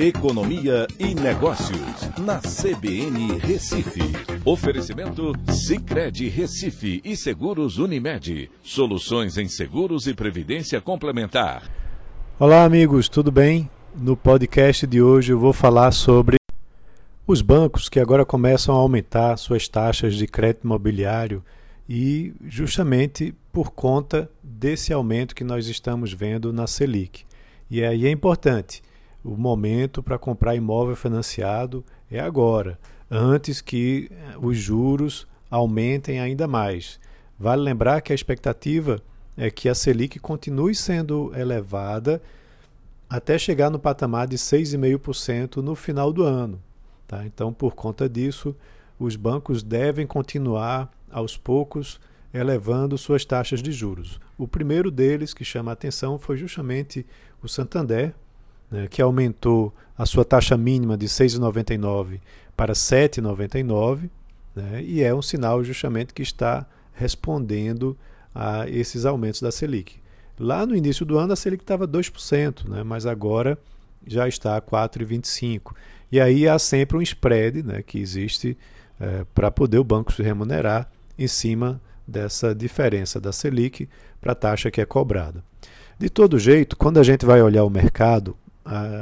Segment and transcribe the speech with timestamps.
[0.00, 4.00] Economia e Negócios, na CBN Recife.
[4.44, 8.48] Oferecimento Cicred Recife e Seguros Unimed.
[8.62, 11.68] Soluções em seguros e previdência complementar.
[12.38, 13.68] Olá, amigos, tudo bem?
[13.92, 16.36] No podcast de hoje eu vou falar sobre
[17.26, 21.42] os bancos que agora começam a aumentar suas taxas de crédito imobiliário
[21.88, 27.24] e justamente por conta desse aumento que nós estamos vendo na Selic.
[27.68, 28.80] E aí é importante
[29.28, 32.78] o momento para comprar imóvel financiado é agora,
[33.10, 36.98] antes que eh, os juros aumentem ainda mais.
[37.38, 39.02] Vale lembrar que a expectativa
[39.36, 42.22] é que a Selic continue sendo elevada
[43.08, 46.60] até chegar no patamar de 6,5% no final do ano.
[47.06, 47.24] Tá?
[47.24, 48.56] Então, por conta disso,
[48.98, 52.00] os bancos devem continuar aos poucos
[52.32, 54.20] elevando suas taxas de juros.
[54.36, 57.06] O primeiro deles que chama a atenção foi justamente
[57.42, 58.14] o Santander,
[58.70, 62.20] né, que aumentou a sua taxa mínima de 6,99
[62.56, 64.10] para 7,99,
[64.54, 67.96] né, e é um sinal justamente que está respondendo
[68.34, 69.96] a esses aumentos da Selic.
[70.38, 73.58] Lá no início do ano a Selic estava 2%, né, mas agora
[74.06, 75.74] já está a 4,25%.
[76.10, 78.56] E aí há sempre um spread né, que existe
[78.98, 83.88] é, para poder o banco se remunerar em cima dessa diferença da Selic
[84.20, 85.44] para a taxa que é cobrada.
[85.98, 88.36] De todo jeito, quando a gente vai olhar o mercado,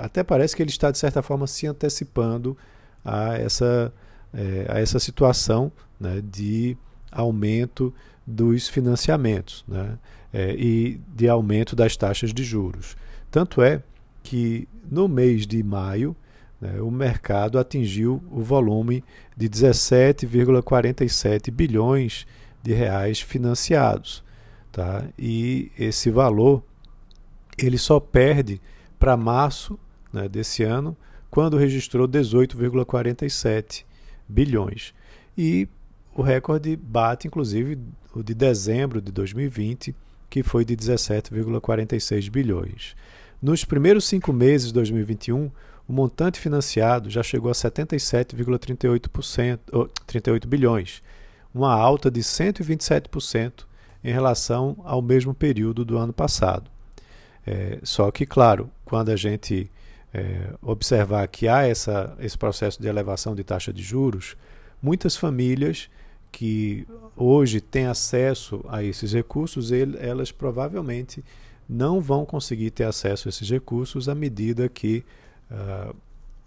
[0.00, 2.56] até parece que ele está, de certa forma, se antecipando
[3.04, 3.92] a essa,
[4.32, 6.76] é, a essa situação né, de
[7.10, 7.92] aumento
[8.26, 9.98] dos financiamentos né,
[10.32, 12.96] é, e de aumento das taxas de juros.
[13.30, 13.82] Tanto é
[14.22, 16.16] que no mês de maio
[16.60, 19.02] né, o mercado atingiu o volume
[19.36, 22.26] de 17,47 bilhões
[22.62, 24.22] de reais financiados.
[24.70, 25.04] Tá?
[25.18, 26.62] E esse valor
[27.58, 28.60] ele só perde
[29.00, 29.76] para março
[30.12, 30.96] né, desse ano,
[31.30, 33.84] quando registrou 18,47
[34.28, 34.92] bilhões.
[35.36, 35.68] E
[36.14, 37.76] o recorde bate, inclusive,
[38.14, 39.96] o de dezembro de 2020,
[40.28, 42.94] que foi de 17,46 bilhões.
[43.40, 45.50] Nos primeiros cinco meses de 2021,
[45.88, 51.02] o montante financiado já chegou a 77,38 bilhões,
[51.54, 53.64] uma alta de 127%
[54.04, 56.70] em relação ao mesmo período do ano passado.
[57.46, 59.70] É, só que, claro, quando a gente
[60.12, 64.36] é, observar que há essa, esse processo de elevação de taxa de juros,
[64.82, 65.88] muitas famílias
[66.32, 66.86] que
[67.16, 71.24] hoje têm acesso a esses recursos, ele, elas provavelmente
[71.68, 75.04] não vão conseguir ter acesso a esses recursos à medida que
[75.50, 75.94] uh,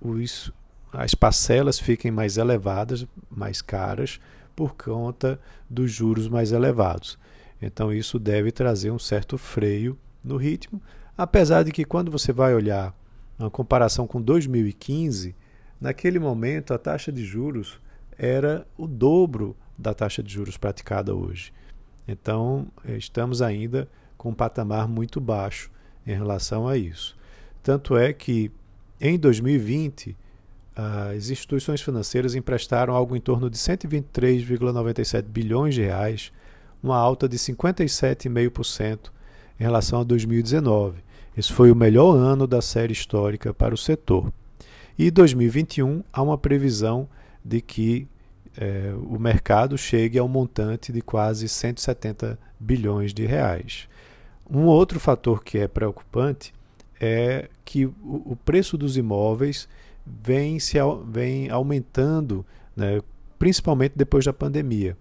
[0.00, 0.52] os,
[0.92, 4.20] as parcelas fiquem mais elevadas, mais caras,
[4.54, 7.18] por conta dos juros mais elevados.
[7.60, 10.82] Então, isso deve trazer um certo freio no ritmo,
[11.16, 12.94] apesar de que quando você vai olhar
[13.38, 15.34] uma comparação com 2015,
[15.80, 17.80] naquele momento a taxa de juros
[18.18, 21.52] era o dobro da taxa de juros praticada hoje.
[22.08, 25.70] Então, estamos ainda com um patamar muito baixo
[26.06, 27.16] em relação a isso.
[27.62, 28.50] Tanto é que
[29.00, 30.16] em 2020
[30.74, 36.32] as instituições financeiras emprestaram algo em torno de 123,97 bilhões de reais,
[36.82, 39.10] uma alta de 57,5%
[39.58, 40.98] em relação a 2019.
[41.36, 44.32] Esse foi o melhor ano da série histórica para o setor.
[44.98, 47.08] E 2021 há uma previsão
[47.44, 48.08] de que
[48.56, 53.88] é, o mercado chegue ao montante de quase 170 bilhões de reais.
[54.48, 56.54] Um outro fator que é preocupante
[56.98, 57.92] é que o,
[58.24, 59.68] o preço dos imóveis
[60.06, 63.02] vem, se, vem aumentando, né,
[63.38, 64.96] principalmente depois da pandemia.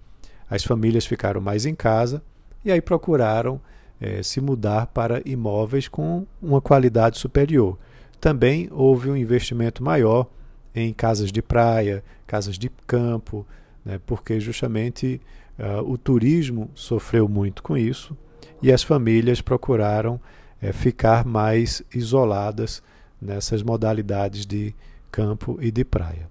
[0.49, 2.21] As famílias ficaram mais em casa
[2.63, 3.61] e aí procuraram
[3.99, 7.77] é, se mudar para imóveis com uma qualidade superior.
[8.19, 10.27] Também houve um investimento maior
[10.73, 13.45] em casas de praia, casas de campo,
[13.83, 15.21] né, porque justamente
[15.59, 18.17] uh, o turismo sofreu muito com isso
[18.61, 20.19] e as famílias procuraram
[20.61, 22.81] é, ficar mais isoladas
[23.21, 24.73] nessas modalidades de
[25.11, 26.29] campo e de praia.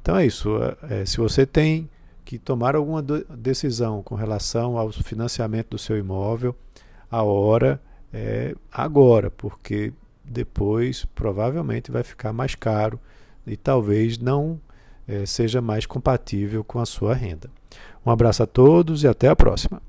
[0.00, 0.50] Então é isso.
[0.88, 1.88] É, se você tem
[2.24, 6.54] que tomar alguma decisão com relação ao financiamento do seu imóvel,
[7.14, 7.80] a hora
[8.12, 9.92] é agora, porque
[10.24, 12.98] depois provavelmente vai ficar mais caro
[13.46, 14.60] e talvez não
[15.06, 17.48] é, seja mais compatível com a sua renda.
[18.04, 19.80] Um abraço a todos e até a próxima.